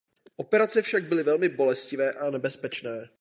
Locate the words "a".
2.13-2.29